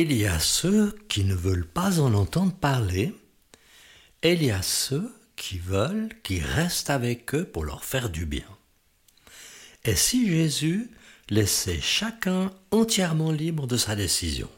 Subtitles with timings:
[0.00, 3.12] Il y a ceux qui ne veulent pas en entendre parler,
[4.22, 8.46] il y a ceux qui veulent qu'ils restent avec eux pour leur faire du bien.
[9.84, 10.88] Et si Jésus
[11.30, 14.48] laissait chacun entièrement libre de sa décision?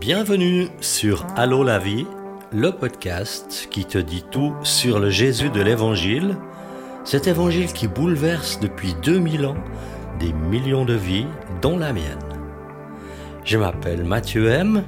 [0.00, 2.06] Bienvenue sur Allô la vie,
[2.50, 6.36] le podcast qui te dit tout sur le Jésus de l'Évangile,
[7.04, 9.64] cet Évangile qui bouleverse depuis 2000 ans
[10.18, 11.26] des millions de vies,
[11.62, 12.18] dont la mienne.
[13.44, 14.84] Je m'appelle Mathieu M.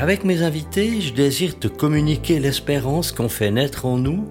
[0.00, 4.28] Avec mes invités, je désire te communiquer l'espérance qu'on fait naître en nous,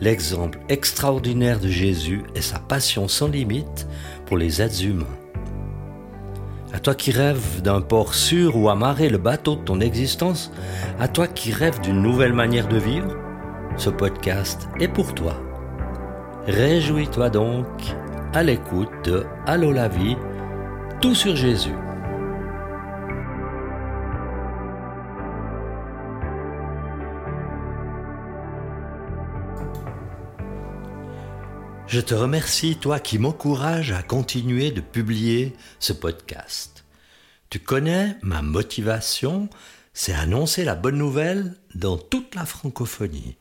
[0.00, 3.86] l'exemple extraordinaire de Jésus et sa passion sans limite
[4.26, 5.06] pour les êtres humains.
[6.72, 10.52] À toi qui rêves d'un port sûr où amarrer le bateau de ton existence,
[10.98, 13.16] à toi qui rêves d'une nouvelle manière de vivre,
[13.76, 15.34] ce podcast est pour toi.
[16.46, 17.66] Réjouis-toi donc
[18.32, 20.16] à l'écoute de Allô la vie,
[21.00, 21.74] tout sur Jésus.
[31.86, 36.84] Je te remercie, toi qui m'encourage à continuer de publier ce podcast.
[37.48, 39.48] Tu connais ma motivation,
[39.94, 43.38] c'est annoncer la bonne nouvelle dans toute la francophonie.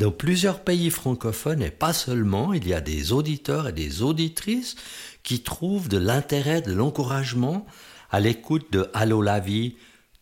[0.00, 4.76] Dans plusieurs pays francophones, et pas seulement, il y a des auditeurs et des auditrices
[5.22, 7.66] qui trouvent de l'intérêt, de l'encouragement
[8.10, 9.76] à l'écoute de Allô la vie,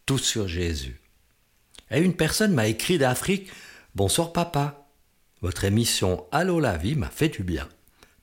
[0.05, 1.01] tout sur Jésus.
[1.93, 3.51] Et une personne m'a écrit d'Afrique
[3.95, 4.89] Bonsoir papa,
[5.43, 7.69] votre émission Allô la vie m'a fait du bien.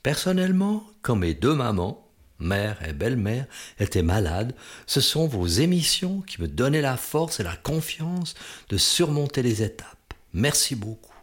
[0.04, 3.46] Personnellement, quand mes deux mamans, mère et belle-mère,
[3.80, 4.56] étaient malades,
[4.88, 8.36] ce sont vos émissions qui me donnaient la force et la confiance
[8.68, 10.14] de surmonter les étapes.
[10.34, 11.15] Merci beaucoup.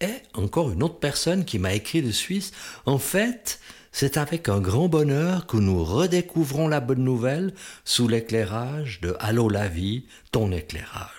[0.00, 2.52] Et encore une autre personne qui m'a écrit de Suisse,
[2.86, 3.58] en fait,
[3.90, 7.52] c'est avec un grand bonheur que nous redécouvrons la bonne nouvelle
[7.84, 11.10] sous l'éclairage de Allô la vie, ton éclairage.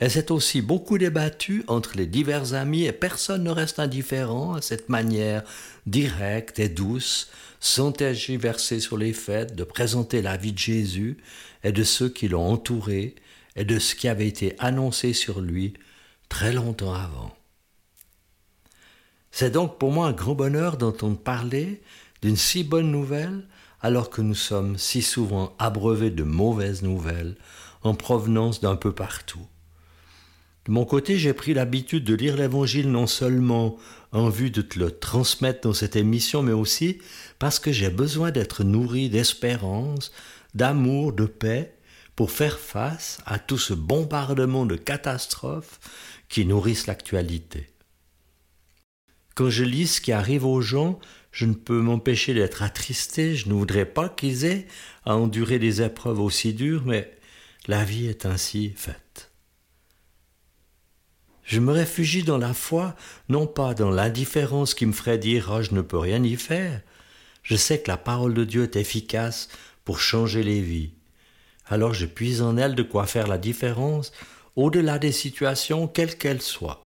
[0.00, 4.60] Et c'est aussi beaucoup débattu entre les divers amis et personne ne reste indifférent à
[4.60, 5.44] cette manière
[5.86, 7.30] directe et douce,
[7.60, 11.16] sans tergiverser sur les faits, de présenter la vie de Jésus
[11.62, 13.14] et de ceux qui l'ont entouré
[13.56, 15.74] et de ce qui avait été annoncé sur lui
[16.28, 17.34] très longtemps avant.
[19.36, 21.82] C'est donc pour moi un grand bonheur d'entendre parler
[22.22, 23.42] d'une si bonne nouvelle
[23.80, 27.34] alors que nous sommes si souvent abreuvés de mauvaises nouvelles
[27.82, 29.44] en provenance d'un peu partout.
[30.66, 33.76] De mon côté, j'ai pris l'habitude de lire l'Évangile non seulement
[34.12, 36.98] en vue de te le transmettre dans cette émission, mais aussi
[37.40, 40.12] parce que j'ai besoin d'être nourri d'espérance,
[40.54, 41.74] d'amour, de paix,
[42.14, 45.80] pour faire face à tout ce bombardement de catastrophes
[46.28, 47.73] qui nourrissent l'actualité.
[49.34, 51.00] Quand je lis ce qui arrive aux gens,
[51.32, 54.66] je ne peux m'empêcher d'être attristé, je ne voudrais pas qu'ils aient
[55.04, 57.10] à endurer des épreuves aussi dures, mais
[57.66, 59.32] la vie est ainsi faite.
[61.42, 62.94] Je me réfugie dans la foi,
[63.28, 66.80] non pas dans l'indifférence qui me ferait dire oh, je ne peux rien y faire.
[67.42, 69.48] Je sais que la parole de Dieu est efficace
[69.84, 70.92] pour changer les vies.
[71.66, 74.12] Alors je puise en elle de quoi faire la différence
[74.56, 76.83] au-delà des situations, quelles qu'elles soient.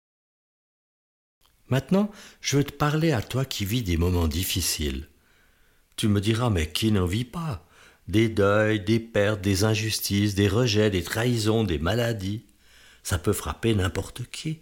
[1.72, 2.10] Maintenant,
[2.43, 5.09] je veux te parler à toi qui vis des moments difficiles.
[5.97, 7.66] Tu me diras, mais qui n'en vit pas?
[8.09, 12.44] Des deuils, des pertes, des injustices, des rejets, des trahisons, des maladies.
[13.03, 14.60] Ça peut frapper n'importe qui.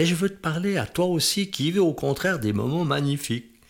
[0.00, 3.60] Et je veux te parler à toi aussi qui vis au contraire des moments magnifiques.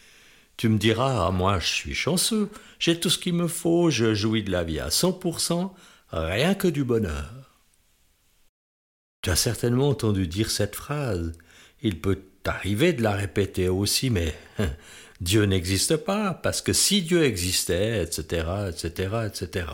[0.57, 2.49] Tu me diras, ah, moi je suis chanceux,
[2.79, 5.71] j'ai tout ce qu'il me faut, je jouis de la vie à 100%,
[6.11, 7.61] rien que du bonheur.
[9.21, 11.35] Tu as certainement entendu dire cette phrase,
[11.83, 14.35] il peut arriver de la répéter aussi, mais
[15.21, 19.67] Dieu n'existe pas, parce que si Dieu existait, etc., etc., etc.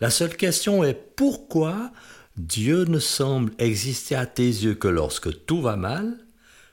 [0.00, 1.90] La seule question est pourquoi
[2.36, 6.18] Dieu ne semble exister à tes yeux que lorsque tout va mal?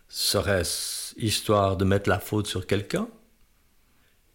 [0.09, 3.07] Serait-ce histoire de mettre la faute sur quelqu'un?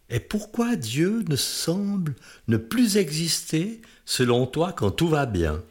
[0.09, 2.15] Et pourquoi Dieu ne semble
[2.47, 5.63] ne plus exister selon toi quand tout va bien?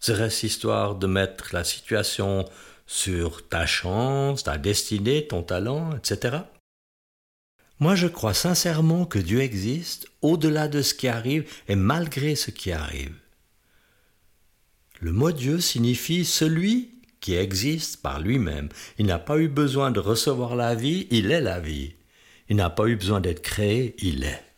[0.00, 2.46] Serait-ce histoire de mettre la situation
[2.86, 6.38] sur ta chance, ta destinée, ton talent, etc.
[7.78, 12.50] Moi, je crois sincèrement que Dieu existe au-delà de ce qui arrive et malgré ce
[12.50, 13.14] qui arrive.
[15.00, 18.68] Le mot Dieu signifie celui qui existe par lui-même.
[18.98, 21.94] Il n'a pas eu besoin de recevoir la vie, il est la vie.
[22.48, 24.49] Il n'a pas eu besoin d'être créé, il est.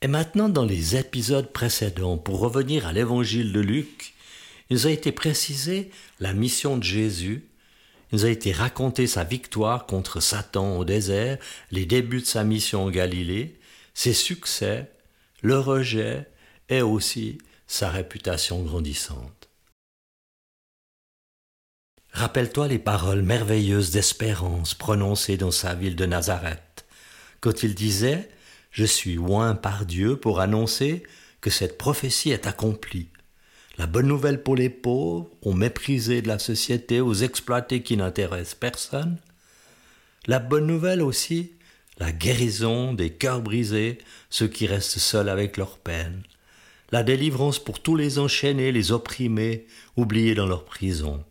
[0.00, 4.14] Et maintenant, dans les épisodes précédents, pour revenir à l'évangile de Luc,
[4.70, 5.90] il nous a été précisé
[6.20, 7.48] la mission de Jésus
[8.10, 11.38] il nous a été raconté sa victoire contre Satan au désert,
[11.70, 13.58] les débuts de sa mission en Galilée,
[13.92, 14.90] ses succès,
[15.42, 16.26] le rejet
[16.70, 19.50] et aussi sa réputation grandissante.
[22.12, 26.86] Rappelle-toi les paroles merveilleuses d'espérance prononcées dans sa ville de Nazareth,
[27.40, 28.30] quand il disait
[28.70, 31.02] Je suis loin par Dieu pour annoncer
[31.40, 33.08] que cette prophétie est accomplie.
[33.78, 38.56] La bonne nouvelle pour les pauvres, aux méprisés de la société, aux exploités qui n'intéressent
[38.56, 39.18] personne.
[40.26, 41.52] La bonne nouvelle aussi,
[41.98, 43.98] la guérison des cœurs brisés,
[44.30, 46.22] ceux qui restent seuls avec leur peine.
[46.90, 49.66] La délivrance pour tous les enchaînés, les opprimés,
[49.96, 51.24] oubliés dans leur prison.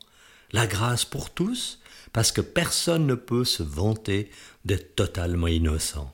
[0.51, 1.79] La grâce pour tous,
[2.13, 4.29] parce que personne ne peut se vanter
[4.65, 6.13] d'être totalement innocent.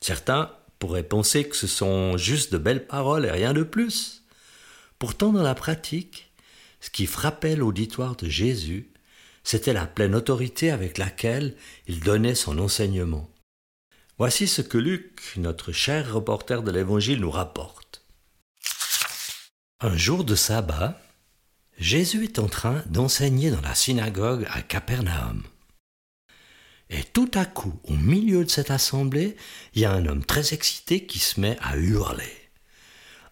[0.00, 4.24] Certains pourraient penser que ce sont juste de belles paroles et rien de plus.
[4.98, 6.32] Pourtant, dans la pratique,
[6.80, 8.90] ce qui frappait l'auditoire de Jésus,
[9.44, 11.54] c'était la pleine autorité avec laquelle
[11.86, 13.30] il donnait son enseignement.
[14.18, 18.04] Voici ce que Luc, notre cher reporter de l'Évangile, nous rapporte.
[19.80, 21.00] Un jour de sabbat,
[21.78, 25.42] Jésus est en train d'enseigner dans la synagogue à Capernaum.
[26.90, 29.36] Et tout à coup, au milieu de cette assemblée,
[29.74, 32.50] il y a un homme très excité qui se met à hurler.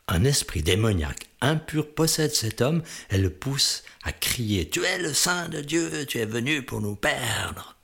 [0.07, 5.13] Un esprit démoniaque impur possède cet homme et le pousse à crier Tu es le
[5.13, 7.77] Saint de Dieu, tu es venu pour nous perdre.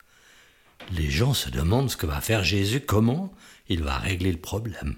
[0.93, 3.35] Les gens se demandent ce que va faire Jésus, comment
[3.69, 4.97] il va régler le problème.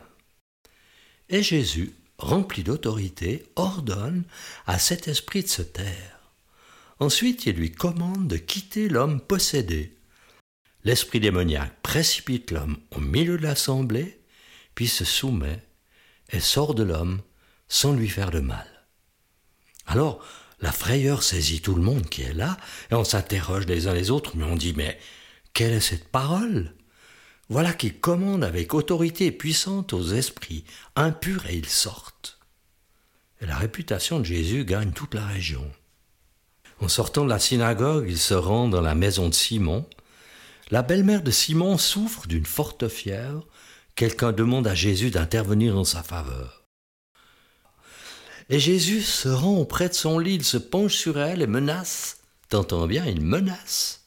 [1.28, 4.25] Et Jésus, rempli d'autorité, ordonne
[4.67, 6.32] à cet esprit de se taire.
[6.99, 9.95] Ensuite, il lui commande de quitter l'homme possédé.
[10.86, 14.20] L'esprit démoniaque précipite l'homme au milieu de l'assemblée,
[14.76, 15.60] puis se soumet
[16.30, 17.22] et sort de l'homme
[17.66, 18.68] sans lui faire de mal.
[19.88, 20.24] Alors,
[20.60, 22.56] la frayeur saisit tout le monde qui est là,
[22.92, 24.96] et on s'interroge les uns les autres, mais on dit, mais
[25.54, 26.72] quelle est cette parole?
[27.48, 30.62] Voilà qui commande avec autorité puissante aux esprits
[30.94, 32.38] impurs et ils sortent.
[33.40, 35.68] Et la réputation de Jésus gagne toute la région.
[36.78, 39.84] En sortant de la synagogue, il se rend dans la maison de Simon.
[40.70, 43.46] La belle-mère de Simon souffre d'une forte fièvre
[43.94, 46.64] quelqu'un demande à Jésus d'intervenir en sa faveur.
[48.48, 52.18] Et Jésus se rend auprès de son lit, il se penche sur elle et menace.
[52.48, 54.06] T'entends bien, il menace.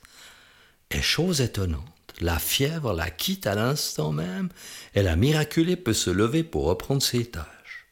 [0.91, 1.83] Et chose étonnante,
[2.19, 4.49] la fièvre la quitte à l'instant même,
[4.95, 7.87] et la miraculée peut se lever pour reprendre ses tâches.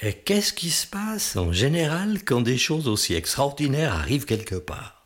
[0.00, 4.97] Et qu'est-ce qui se passe en général quand des choses aussi extraordinaires arrivent quelque part?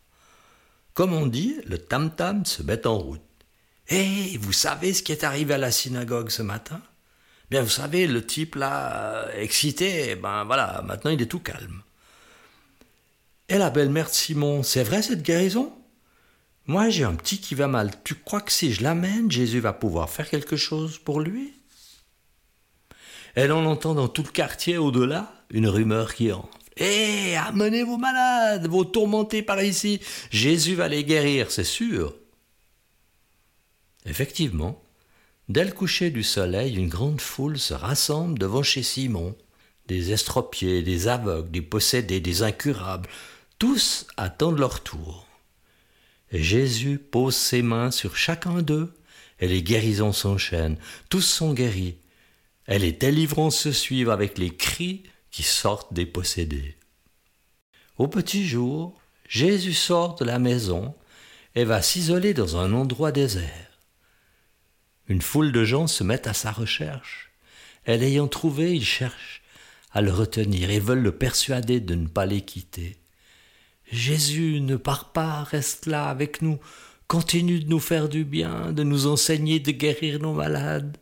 [0.94, 3.20] Comme on dit, le tam-tam se met en route.
[3.88, 6.80] Et vous savez ce qui est arrivé à la synagogue ce matin?
[7.50, 11.82] Bien, vous savez, le type là, excité, ben voilà, maintenant il est tout calme.
[13.48, 15.72] Et la belle-mère de Simon, c'est vrai cette guérison?
[16.66, 17.90] Moi j'ai un petit qui va mal.
[18.04, 21.52] Tu crois que si je l'amène, Jésus va pouvoir faire quelque chose pour lui?
[23.34, 26.48] Et l'on entend dans tout le quartier au-delà une rumeur qui enfle.
[26.76, 30.00] Hé, amenez vos malades, vos tourmentés par ici.
[30.30, 32.14] Jésus va les guérir, c'est sûr.
[34.06, 34.82] Effectivement,
[35.48, 39.36] dès le coucher du soleil, une grande foule se rassemble devant chez Simon.
[39.86, 43.08] Des estropiés, des aveugles, des possédés, des incurables,
[43.58, 45.26] tous attendent leur tour.
[46.30, 48.94] Et Jésus pose ses mains sur chacun d'eux,
[49.38, 50.78] et les guérisons s'enchaînent.
[51.10, 51.96] Tous sont guéris,
[52.68, 55.02] et les délivrances se suivent avec les cris
[55.32, 56.76] qui sortent des possédés.
[57.98, 60.94] Au petit jour, Jésus sort de la maison
[61.54, 63.72] et va s'isoler dans un endroit désert.
[65.08, 67.32] Une foule de gens se mettent à sa recherche.
[67.86, 69.42] Et l'ayant trouvé, ils cherchent
[69.90, 72.98] à le retenir et veulent le persuader de ne pas les quitter.
[73.90, 76.58] Jésus, ne pars pas, reste là avec nous,
[77.08, 80.96] continue de nous faire du bien, de nous enseigner de guérir nos malades.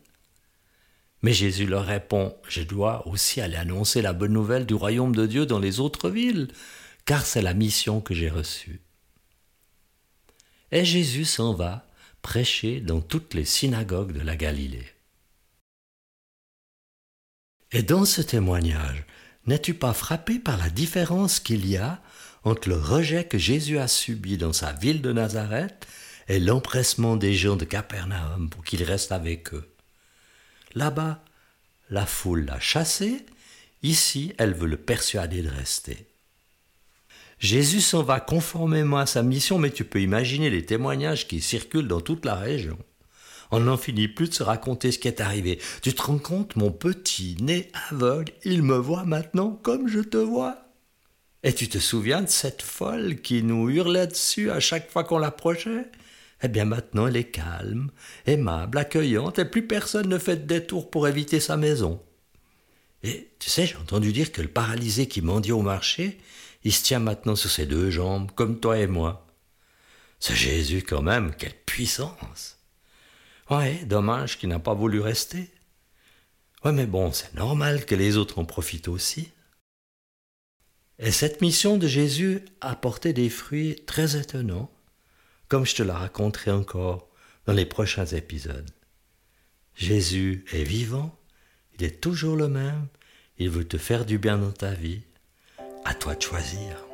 [1.21, 5.27] Mais Jésus leur répond, je dois aussi aller annoncer la bonne nouvelle du royaume de
[5.27, 6.47] Dieu dans les autres villes,
[7.05, 8.81] car c'est la mission que j'ai reçue.
[10.71, 11.87] Et Jésus s'en va,
[12.21, 14.87] prêcher dans toutes les synagogues de la Galilée.
[17.71, 19.05] Et dans ce témoignage,
[19.47, 22.01] n'es-tu pas frappé par la différence qu'il y a
[22.43, 25.87] entre le rejet que Jésus a subi dans sa ville de Nazareth
[26.27, 29.70] et l'empressement des gens de Capernaum pour qu'il reste avec eux?
[30.73, 31.23] Là-bas,
[31.89, 33.25] la foule l'a chassé,
[33.83, 36.07] ici, elle veut le persuader de rester.
[37.39, 41.87] Jésus s'en va conformément à sa mission, mais tu peux imaginer les témoignages qui circulent
[41.87, 42.77] dans toute la région.
[43.49, 45.59] On n'en finit plus de se raconter ce qui est arrivé.
[45.81, 50.17] Tu te rends compte, mon petit né aveugle, il me voit maintenant comme je te
[50.17, 50.57] vois.
[51.43, 55.17] Et tu te souviens de cette folle qui nous hurlait dessus à chaque fois qu'on
[55.17, 55.87] l'approchait?
[56.43, 57.91] Eh bien maintenant elle est calme,
[58.25, 62.01] aimable, accueillante, et plus personne ne fait de détour pour éviter sa maison.
[63.03, 66.19] Et tu sais, j'ai entendu dire que le paralysé qui mendiait au marché,
[66.63, 69.27] il se tient maintenant sur ses deux jambes, comme toi et moi.
[70.19, 72.59] C'est Jésus quand même, quelle puissance.
[73.49, 75.49] Ouais, dommage qu'il n'a pas voulu rester.
[76.63, 79.31] Ouais, mais bon, c'est normal que les autres en profitent aussi.
[80.99, 84.71] Et cette mission de Jésus a porté des fruits très étonnants,
[85.51, 87.09] comme je te la raconterai encore
[87.45, 88.71] dans les prochains épisodes.
[89.75, 91.19] Jésus est vivant,
[91.77, 92.87] il est toujours le même,
[93.37, 95.01] il veut te faire du bien dans ta vie.
[95.83, 96.90] À toi de choisir.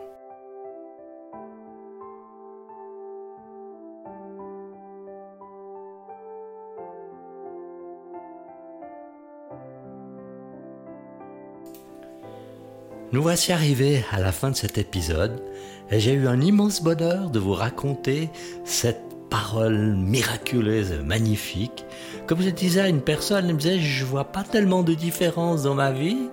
[13.18, 15.42] Nous voici arrivés à la fin de cet épisode
[15.90, 18.30] et j'ai eu un immense bonheur de vous raconter
[18.64, 21.84] cette parole miraculeuse, magnifique.
[22.28, 25.64] Comme je disais à une personne, elle me disait Je vois pas tellement de différence
[25.64, 26.30] dans ma vie.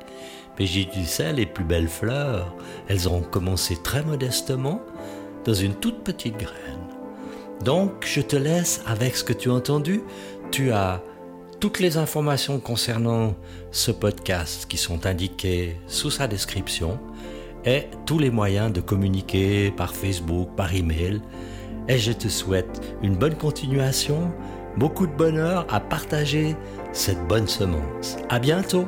[0.58, 2.54] Mais j'ai dit ça, les plus belles fleurs,
[2.86, 4.82] elles ont commencé très modestement
[5.46, 6.84] dans une toute petite graine.
[7.64, 10.02] Donc, je te laisse avec ce que tu as entendu.
[10.50, 11.02] Tu as
[11.60, 13.34] toutes les informations concernant
[13.70, 16.98] ce podcast qui sont indiquées sous sa description
[17.64, 21.20] et tous les moyens de communiquer par Facebook, par email.
[21.88, 24.32] Et je te souhaite une bonne continuation,
[24.76, 26.56] beaucoup de bonheur à partager
[26.92, 28.16] cette bonne semence.
[28.28, 28.86] À bientôt!